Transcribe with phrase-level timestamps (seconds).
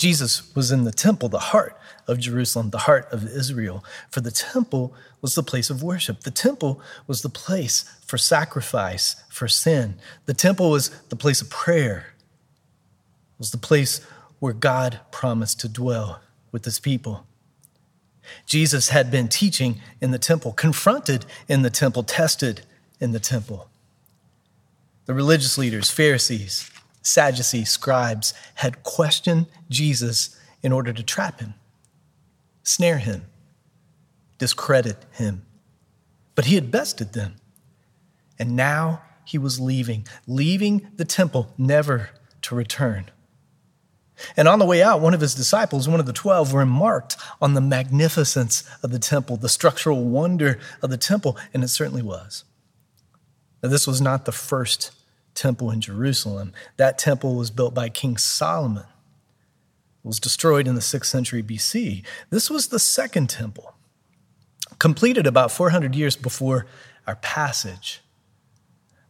[0.00, 1.78] Jesus was in the temple, the heart
[2.08, 3.84] of Jerusalem, the heart of Israel.
[4.08, 6.20] For the temple was the place of worship.
[6.20, 9.96] The temple was the place for sacrifice, for sin.
[10.24, 12.14] The temple was the place of prayer.
[13.34, 14.00] It was the place
[14.38, 17.26] where God promised to dwell with his people.
[18.46, 22.62] Jesus had been teaching in the temple, confronted in the temple, tested
[23.00, 23.68] in the temple.
[25.04, 26.69] The religious leaders, Pharisees,
[27.02, 31.54] Sadducees, scribes had questioned Jesus in order to trap him,
[32.62, 33.26] snare him,
[34.38, 35.44] discredit him.
[36.34, 37.36] But he had bested them.
[38.38, 42.10] And now he was leaving, leaving the temple, never
[42.42, 43.10] to return.
[44.36, 47.54] And on the way out, one of his disciples, one of the twelve, remarked on
[47.54, 52.44] the magnificence of the temple, the structural wonder of the temple, and it certainly was.
[53.62, 54.90] Now, this was not the first
[55.40, 56.52] temple in Jerusalem.
[56.76, 58.84] That temple was built by King Solomon.
[58.84, 62.04] It was destroyed in the 6th century BC.
[62.28, 63.74] This was the second temple,
[64.78, 66.66] completed about 400 years before
[67.06, 68.02] our passage.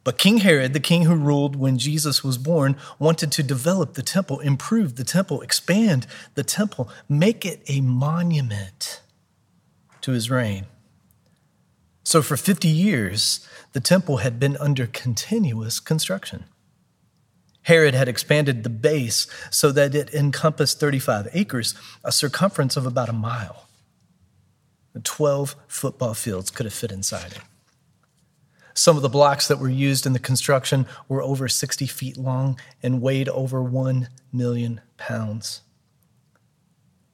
[0.03, 4.03] But King Herod, the king who ruled when Jesus was born, wanted to develop the
[4.03, 9.03] temple, improve the temple, expand the temple, make it a monument
[10.01, 10.67] to his reign.
[12.11, 16.43] So for 50 years, the temple had been under continuous construction.
[17.63, 23.09] Herod had expanded the base so that it encompassed 35 acres, a circumference of about
[23.09, 23.69] a mile.
[25.01, 27.43] 12 football fields could have fit inside it.
[28.75, 32.59] Some of the blocks that were used in the construction were over 60 feet long
[32.83, 35.61] and weighed over 1 million pounds.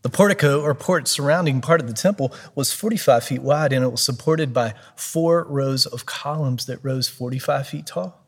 [0.07, 3.89] The portico or port surrounding part of the temple was 45 feet wide and it
[3.89, 8.25] was supported by four rows of columns that rose 45 feet tall.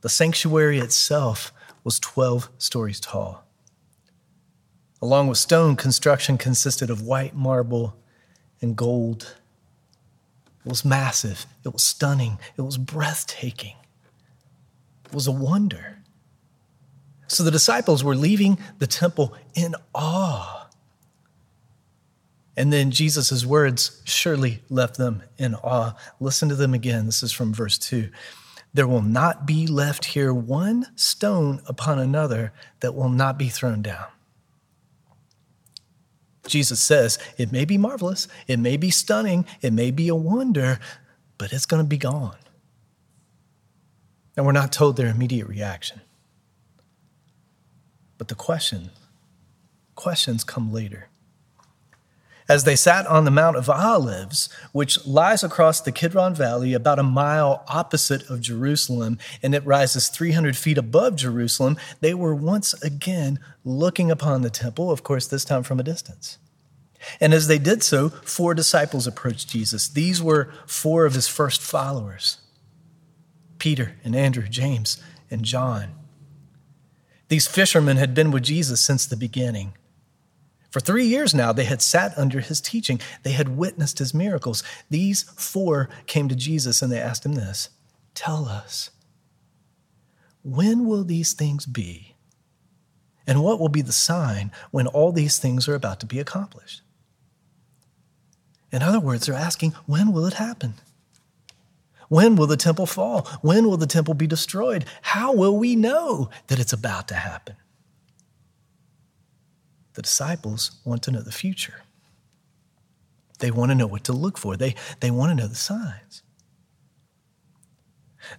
[0.00, 1.52] The sanctuary itself
[1.84, 3.44] was 12 stories tall.
[5.02, 7.94] Along with stone, construction consisted of white marble
[8.62, 9.36] and gold.
[10.64, 13.76] It was massive, it was stunning, it was breathtaking,
[15.04, 15.99] it was a wonder.
[17.30, 20.68] So the disciples were leaving the temple in awe.
[22.56, 25.94] And then Jesus' words surely left them in awe.
[26.18, 27.06] Listen to them again.
[27.06, 28.10] This is from verse 2.
[28.74, 33.80] There will not be left here one stone upon another that will not be thrown
[33.80, 34.06] down.
[36.48, 40.80] Jesus says, it may be marvelous, it may be stunning, it may be a wonder,
[41.38, 42.36] but it's going to be gone.
[44.36, 46.00] And we're not told their immediate reaction.
[48.20, 48.90] But the question,
[49.94, 51.08] questions come later.
[52.50, 56.98] As they sat on the Mount of Olives, which lies across the Kidron Valley about
[56.98, 62.74] a mile opposite of Jerusalem, and it rises 300 feet above Jerusalem, they were once
[62.82, 66.36] again looking upon the temple, of course, this time from a distance.
[67.22, 69.88] And as they did so, four disciples approached Jesus.
[69.88, 72.36] These were four of his first followers
[73.58, 75.94] Peter and Andrew, James, and John.
[77.30, 79.74] These fishermen had been with Jesus since the beginning.
[80.68, 83.00] For three years now, they had sat under his teaching.
[83.22, 84.64] They had witnessed his miracles.
[84.90, 87.70] These four came to Jesus and they asked him this
[88.14, 88.90] Tell us,
[90.42, 92.16] when will these things be?
[93.28, 96.82] And what will be the sign when all these things are about to be accomplished?
[98.72, 100.74] In other words, they're asking, when will it happen?
[102.10, 103.22] When will the temple fall?
[103.40, 104.84] When will the temple be destroyed?
[105.00, 107.54] How will we know that it's about to happen?
[109.94, 111.82] The disciples want to know the future.
[113.38, 114.56] They want to know what to look for.
[114.56, 116.24] They, they want to know the signs.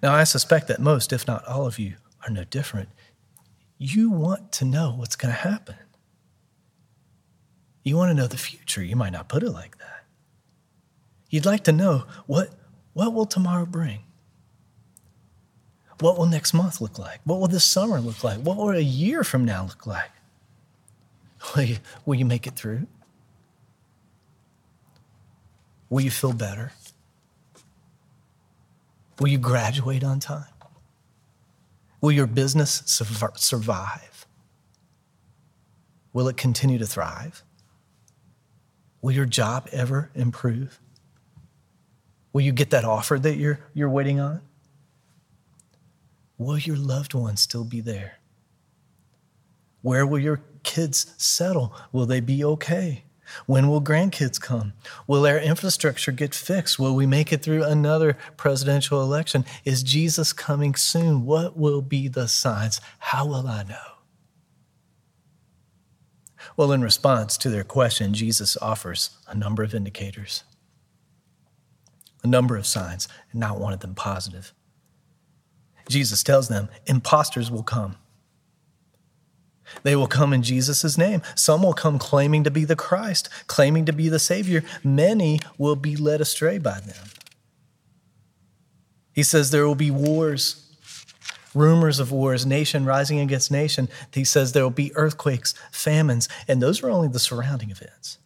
[0.03, 1.95] Now, I suspect that most, if not all of you,
[2.27, 2.89] are no different.
[3.77, 5.77] You want to know what's going to happen.
[7.83, 8.83] You want to know the future.
[8.83, 10.03] You might not put it like that.
[11.29, 12.49] You'd like to know what,
[12.93, 13.99] what will tomorrow bring?
[15.99, 17.21] What will next month look like?
[17.25, 18.39] What will this summer look like?
[18.39, 20.11] What will a year from now look like?
[21.55, 22.85] Will you, will you make it through?
[25.89, 26.71] Will you feel better?
[29.19, 30.45] Will you graduate on time?
[31.99, 34.25] Will your business survive?
[36.13, 37.43] Will it continue to thrive?
[39.01, 40.79] Will your job ever improve?
[42.33, 44.41] Will you get that offer that you're, you're waiting on?
[46.37, 48.19] Will your loved ones still be there?
[49.81, 51.75] Where will your kids settle?
[51.91, 53.03] Will they be okay?
[53.45, 54.73] When will grandkids come?
[55.07, 56.79] Will our infrastructure get fixed?
[56.79, 59.45] Will we make it through another presidential election?
[59.63, 61.25] Is Jesus coming soon?
[61.25, 62.81] What will be the signs?
[62.99, 63.75] How will I know?
[66.57, 70.43] Well, in response to their question, Jesus offers a number of indicators,
[72.23, 74.53] a number of signs, and not one of them positive.
[75.89, 77.97] Jesus tells them imposters will come.
[79.83, 81.21] They will come in Jesus' name.
[81.35, 84.63] Some will come claiming to be the Christ, claiming to be the Savior.
[84.83, 87.07] Many will be led astray by them.
[89.13, 90.67] He says there will be wars,
[91.53, 93.89] rumors of wars, nation rising against nation.
[94.13, 98.17] He says there will be earthquakes, famines, and those are only the surrounding events.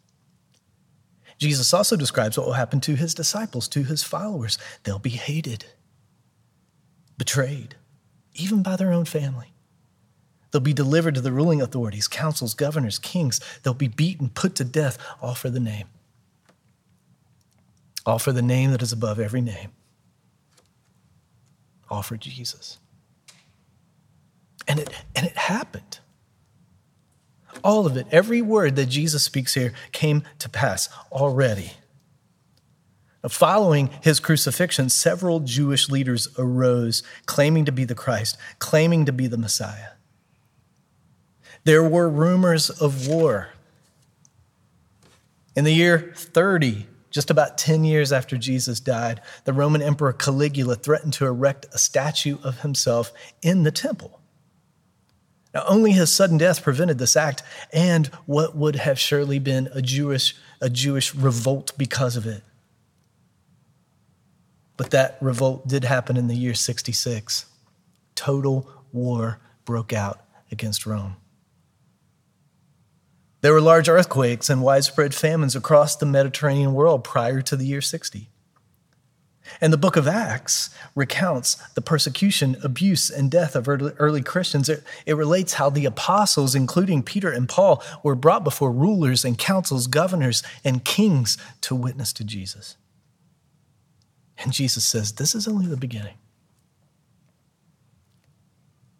[1.38, 4.58] Jesus also describes what will happen to his disciples, to his followers.
[4.84, 5.66] They'll be hated,
[7.18, 7.76] betrayed,
[8.34, 9.54] even by their own family.
[10.52, 13.42] They'll be delivered to the ruling authorities, councils, governors, kings.
[13.64, 15.88] They'll be beaten, put to death, all for the name.
[18.06, 19.72] All for the name that is above every name.
[21.90, 22.80] All for Jesus.
[24.68, 25.95] And it, and it happened.
[27.66, 31.72] All of it, every word that Jesus speaks here came to pass already.
[33.28, 39.26] Following his crucifixion, several Jewish leaders arose, claiming to be the Christ, claiming to be
[39.26, 39.94] the Messiah.
[41.64, 43.50] There were rumors of war.
[45.56, 50.76] In the year 30, just about 10 years after Jesus died, the Roman Emperor Caligula
[50.76, 53.12] threatened to erect a statue of himself
[53.42, 54.22] in the temple.
[55.56, 57.42] Now, only his sudden death prevented this act
[57.72, 62.44] and what would have surely been a Jewish, a Jewish revolt because of it.
[64.76, 67.46] But that revolt did happen in the year 66.
[68.16, 70.20] Total war broke out
[70.52, 71.16] against Rome.
[73.40, 77.80] There were large earthquakes and widespread famines across the Mediterranean world prior to the year
[77.80, 78.28] 60.
[79.62, 84.70] And the book of Acts recounts the persecution, abuse, and death of early Christians.
[84.70, 89.38] It, it, relates how the apostles, including Peter and Paul, were brought before rulers and
[89.38, 92.76] councils, governors, and kings to witness to Jesus.
[94.38, 96.16] And Jesus says, This is only the beginning.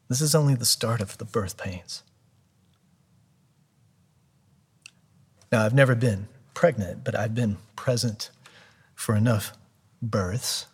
[0.08, 2.04] This is only the start of the birth pains.
[5.52, 8.30] Now, I've never been pregnant, but I've been present
[8.94, 9.54] for enough
[10.12, 10.68] births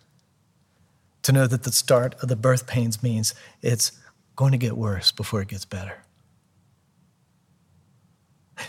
[1.24, 3.92] to know that the start of the birth pains means it's
[4.36, 6.04] going to get worse before it gets better.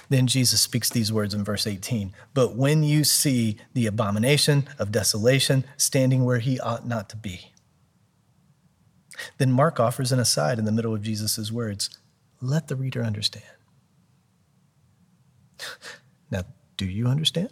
[0.08, 4.92] Then Jesus speaks these words in verse 18 But when you see the abomination of
[4.92, 7.52] desolation standing where he ought not to be,
[9.38, 11.90] then Mark offers an aside in the middle of Jesus' words
[12.40, 13.44] let the reader understand.
[16.30, 16.42] Now,
[16.76, 17.50] do you understand?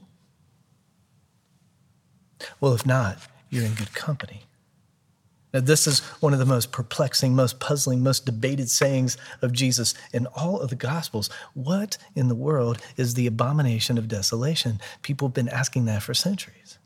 [2.60, 4.42] Well, if not, you're in good company.
[5.52, 9.94] Now, this is one of the most perplexing, most puzzling, most debated sayings of Jesus
[10.12, 11.28] in all of the Gospels.
[11.54, 14.80] What in the world is the abomination of desolation?
[15.02, 16.78] People have been asking that for centuries.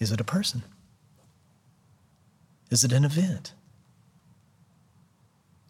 [0.00, 0.64] Is it a person?
[2.70, 3.52] Is it an event?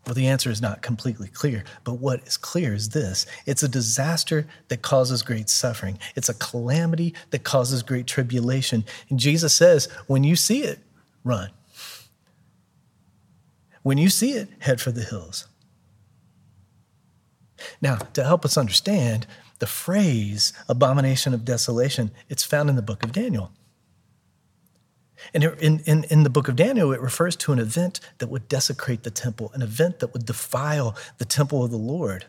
[0.09, 3.69] Well, the answer is not completely clear, but what is clear is this it's a
[3.69, 8.87] disaster that causes great suffering, it's a calamity that causes great tribulation.
[9.11, 10.79] And Jesus says, when you see it,
[11.25, 11.50] run.
[13.83, 15.47] When you see it, head for the hills.
[17.83, 19.27] Now, to help us understand,
[19.59, 23.53] the phrase abomination of desolation, it's found in the book of Daniel.
[25.35, 28.49] And in, in, in the book of Daniel, it refers to an event that would
[28.49, 32.27] desecrate the temple, an event that would defile the temple of the Lord.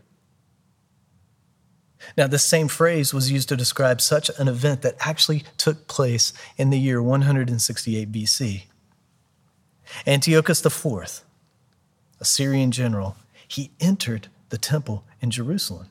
[2.17, 6.33] Now, this same phrase was used to describe such an event that actually took place
[6.57, 8.63] in the year 168 BC.
[10.07, 11.23] Antiochus IV,
[12.19, 13.15] a Syrian general,
[13.47, 15.87] he entered the temple in Jerusalem.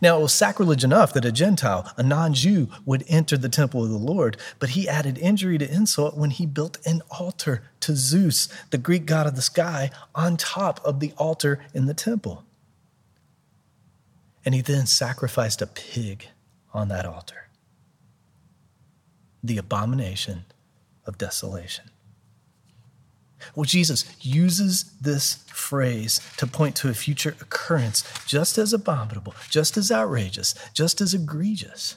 [0.00, 3.84] Now, it was sacrilege enough that a Gentile, a non Jew, would enter the temple
[3.84, 7.96] of the Lord, but he added injury to insult when he built an altar to
[7.96, 12.44] Zeus, the Greek god of the sky, on top of the altar in the temple.
[14.44, 16.28] And he then sacrificed a pig
[16.72, 17.48] on that altar.
[19.42, 20.44] The abomination
[21.06, 21.90] of desolation.
[23.54, 29.76] Well, Jesus uses this phrase to point to a future occurrence just as abominable, just
[29.76, 31.96] as outrageous, just as egregious.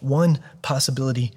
[0.00, 1.32] One possibility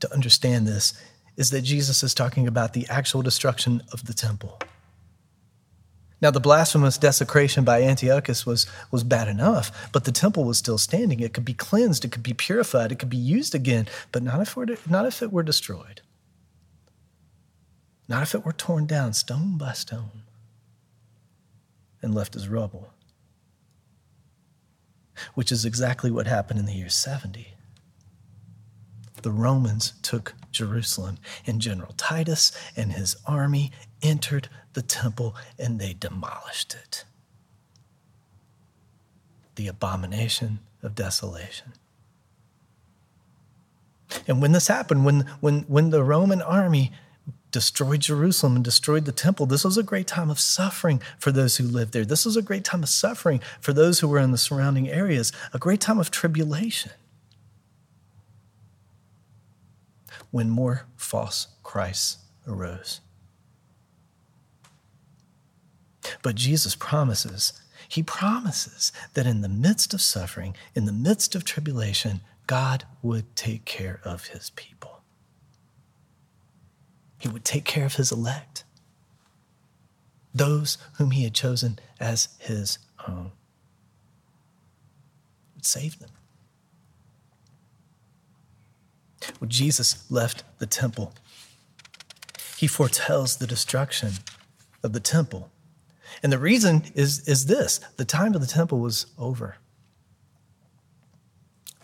[0.00, 0.92] to understand this
[1.36, 4.58] is that Jesus is talking about the actual destruction of the temple.
[6.20, 10.78] Now, the blasphemous desecration by Antiochus was, was bad enough, but the temple was still
[10.78, 11.20] standing.
[11.20, 14.40] It could be cleansed, it could be purified, it could be used again, but not
[14.40, 16.00] if, not if it were destroyed.
[18.08, 20.22] Not if it were torn down stone by stone
[22.02, 22.92] and left as rubble,
[25.34, 27.56] which is exactly what happened in the year 70
[29.26, 35.94] the Romans took Jerusalem, and General Titus and his army entered the temple and they
[35.94, 37.04] demolished it.
[39.56, 41.72] The abomination of desolation.
[44.28, 46.92] And when this happened, when, when, when the Roman army
[47.50, 51.56] destroyed Jerusalem and destroyed the temple, this was a great time of suffering for those
[51.56, 52.04] who lived there.
[52.04, 55.32] This was a great time of suffering for those who were in the surrounding areas,
[55.52, 56.92] a great time of tribulation.
[60.30, 63.00] when more false Christs arose.
[66.22, 67.54] But Jesus promises,
[67.88, 73.34] he promises that in the midst of suffering, in the midst of tribulation, God would
[73.34, 74.75] take care of his people.
[77.18, 78.64] He would take care of his elect,
[80.34, 83.32] those whom he had chosen as his own.
[85.54, 86.10] Would save them.
[89.38, 91.12] When Jesus left the temple,
[92.56, 94.12] he foretells the destruction
[94.82, 95.50] of the temple.
[96.22, 99.56] And the reason is, is this the time of the temple was over.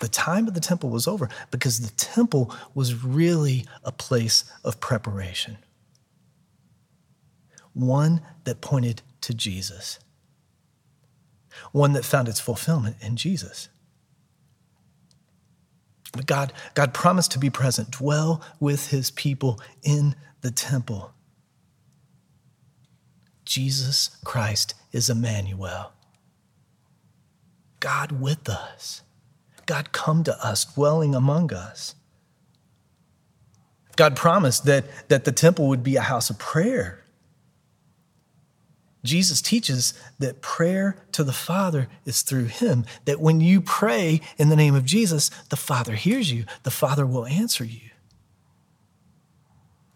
[0.03, 4.81] The time of the temple was over because the temple was really a place of
[4.81, 5.59] preparation,
[7.73, 10.01] one that pointed to Jesus,
[11.71, 13.69] one that found its fulfillment in Jesus.
[16.13, 21.13] But God, God promised to be present, dwell with his people in the temple.
[23.45, 25.93] Jesus Christ is Emmanuel.
[27.79, 29.03] God with us.
[29.67, 31.95] God come to us, dwelling among us.
[33.97, 37.03] God promised that, that the temple would be a house of prayer
[39.05, 44.49] Jesus teaches that prayer to the Father is through Him, that when you pray in
[44.49, 47.91] the name of Jesus, the Father hears you, the Father will answer you.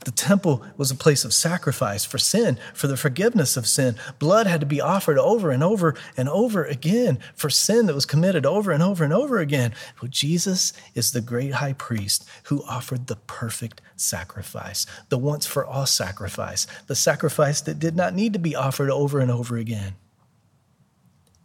[0.06, 3.96] The temple was a place of sacrifice for sin, for the forgiveness of sin.
[4.20, 8.06] Blood had to be offered over and over and over again for sin that was
[8.06, 9.74] committed over and over and over again.
[10.00, 15.66] But Jesus is the great high priest who offered the perfect sacrifice, the once for
[15.66, 19.96] all sacrifice, the sacrifice that did not need to be offered over and over again.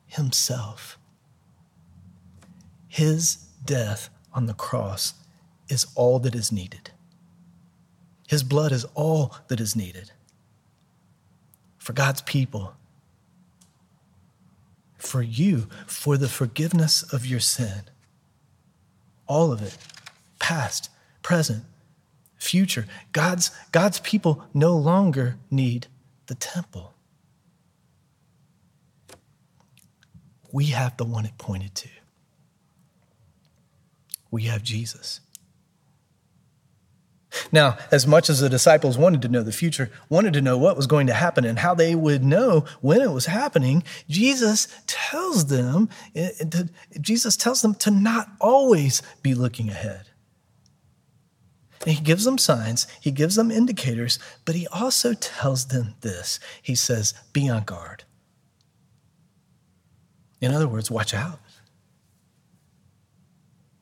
[0.06, 1.00] Himself.
[2.88, 5.16] His death on the cross
[5.68, 6.91] is all that is needed.
[8.32, 10.14] His blood is all that is needed
[11.78, 12.76] for God's people,
[14.98, 17.82] for you, for the forgiveness of your sin.
[19.28, 19.78] All of it,
[20.40, 20.90] past,
[21.22, 21.66] present,
[22.38, 22.86] future.
[23.12, 25.88] God's, God's people no longer need
[26.28, 26.94] the temple.
[30.54, 31.90] We have the one it pointed to.
[34.32, 35.20] We have Jesus.
[37.52, 40.76] Now, as much as the disciples wanted to know the future, wanted to know what
[40.76, 45.46] was going to happen and how they would know when it was happening, Jesus tells
[45.46, 46.64] them, eh, eh,
[47.00, 50.08] Jesus tells them to not always be looking ahead.
[51.86, 56.40] And he gives them signs, he gives them indicators, but he also tells them this.
[56.62, 58.04] He says, be on guard.
[60.42, 61.40] In other words, watch out.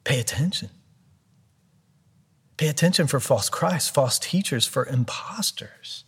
[0.04, 0.70] Pay attention.
[2.60, 6.04] Pay attention for false Christs, false teachers, for imposters.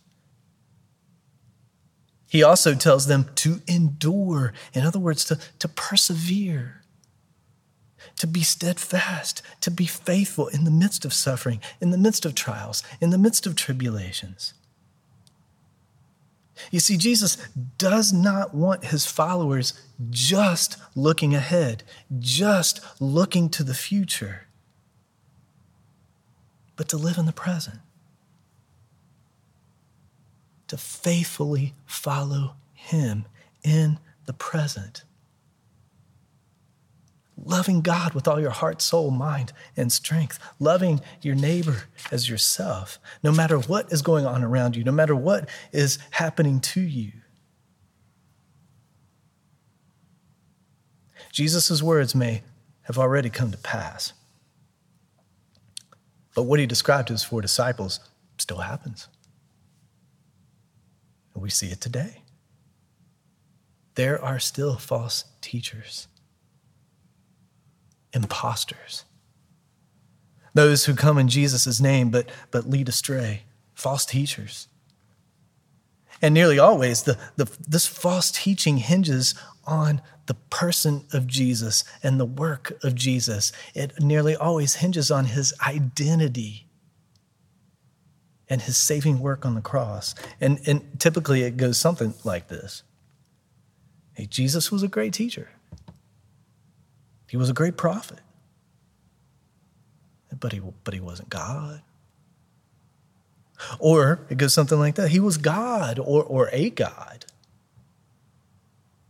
[2.28, 6.82] He also tells them to endure, in other words, to, to persevere,
[8.18, 12.34] to be steadfast, to be faithful in the midst of suffering, in the midst of
[12.34, 14.52] trials, in the midst of tribulations.
[16.70, 17.36] You see, Jesus
[17.78, 19.72] does not want his followers
[20.10, 21.82] just looking ahead,
[22.18, 24.48] just looking to the future
[26.76, 27.78] but to live in the present,
[30.68, 33.26] to faithfully follow Him
[33.62, 35.04] in the present.
[37.44, 42.98] loving God with all your heart, soul, mind, and strength, loving your neighbor as yourself,
[43.22, 47.12] no matter what is going on around you, no matter what is happening to you.
[51.32, 52.42] Jesus' words may
[52.82, 54.12] have already come to pass,
[56.34, 58.00] but what he described to his four disciples
[58.38, 59.08] still happens.
[61.34, 62.22] And we see it today.
[63.94, 66.08] There are still false teachers
[68.12, 69.04] imposters.
[70.54, 74.68] Those who come in Jesus' name but, but lead astray, false teachers.
[76.20, 79.34] And nearly always, the, the, this false teaching hinges
[79.64, 83.52] on the person of Jesus and the work of Jesus.
[83.74, 86.66] It nearly always hinges on his identity
[88.48, 90.14] and his saving work on the cross.
[90.40, 92.82] And, and typically it goes something like this
[94.14, 95.50] Hey, Jesus was a great teacher.
[97.28, 98.18] He was a great prophet.
[100.38, 101.82] But he, but he wasn't God.
[103.78, 105.10] Or it goes something like that.
[105.10, 107.24] He was God or, or a God,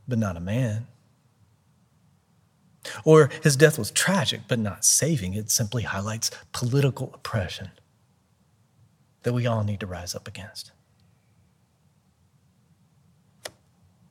[0.06, 0.86] but not a man.
[3.04, 5.34] Or his death was tragic, but not saving.
[5.34, 7.70] It simply highlights political oppression
[9.22, 10.72] that we all need to rise up against.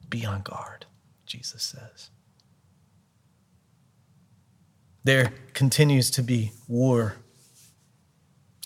[0.10, 0.86] Be on guard,
[1.26, 2.10] Jesus says.
[5.04, 7.16] There continues to be war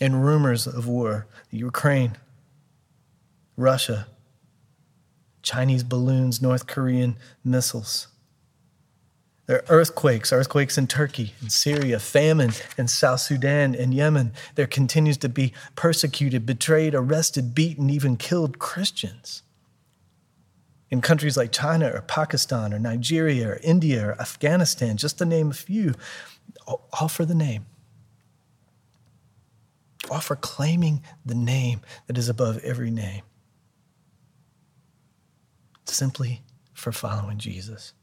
[0.01, 1.27] and rumors of war.
[1.49, 2.17] Ukraine,
[3.55, 4.07] Russia,
[5.41, 8.07] Chinese balloons, North Korean missiles.
[9.47, 14.33] There are earthquakes, earthquakes in Turkey and Syria, famine in South Sudan and Yemen.
[14.55, 19.43] There continues to be persecuted, betrayed, arrested, beaten, even killed Christians
[20.89, 25.51] in countries like China or Pakistan or Nigeria or India or Afghanistan, just to name
[25.51, 25.93] a few,
[26.67, 27.65] all for the name.
[30.09, 33.23] All for claiming the name that is above every name.
[35.85, 36.41] Simply
[36.73, 37.93] for following Jesus.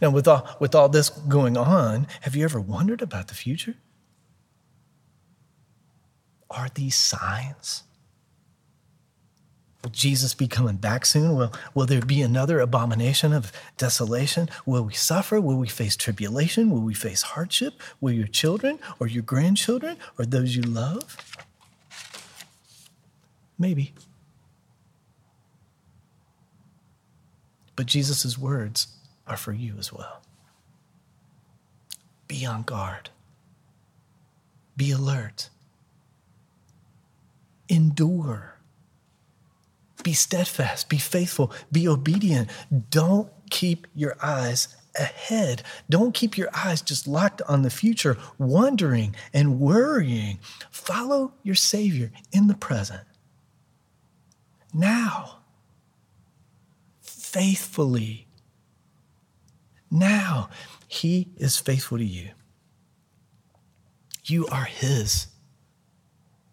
[0.00, 3.76] Now, with all, with all this going on, have you ever wondered about the future?
[6.50, 7.82] Are these signs?
[9.82, 11.36] Will Jesus be coming back soon?
[11.36, 14.48] Will, will there be another abomination of desolation?
[14.64, 15.38] Will we suffer?
[15.40, 16.70] Will we face tribulation?
[16.70, 17.74] Will we face hardship?
[18.00, 21.18] Will your children or your grandchildren or those you love?
[23.58, 23.92] Maybe.
[27.76, 28.93] But Jesus' words
[29.26, 30.22] are for you as well.
[32.28, 33.10] Be on guard,
[34.76, 35.50] be alert,
[37.68, 38.54] endure
[40.04, 42.48] be steadfast, be faithful, be obedient.
[42.90, 45.62] Don't keep your eyes ahead.
[45.90, 50.38] Don't keep your eyes just locked on the future, wondering and worrying.
[50.70, 53.00] Follow your Savior in the present.
[54.72, 55.38] Now,
[57.00, 58.28] faithfully.
[59.94, 60.50] Now,
[60.88, 62.30] He is faithful to you.
[64.24, 65.28] You are His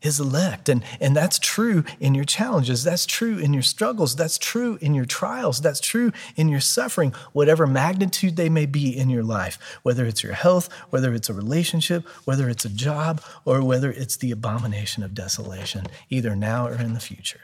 [0.01, 0.67] his elect.
[0.67, 2.83] And, and that's true in your challenges.
[2.83, 4.15] That's true in your struggles.
[4.15, 5.61] That's true in your trials.
[5.61, 10.23] That's true in your suffering, whatever magnitude they may be in your life, whether it's
[10.23, 15.03] your health, whether it's a relationship, whether it's a job, or whether it's the abomination
[15.03, 17.41] of desolation, either now or in the future.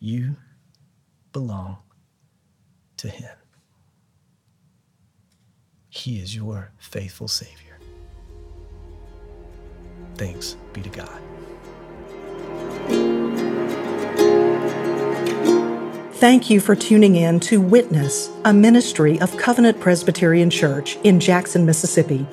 [0.00, 0.36] You
[1.32, 1.78] belong
[2.98, 3.36] to Him.
[5.88, 7.78] He is your faithful Savior.
[10.16, 11.20] Thanks be to God.
[16.14, 21.66] Thank you for tuning in to Witness, a ministry of Covenant Presbyterian Church in Jackson,
[21.66, 22.26] Mississippi.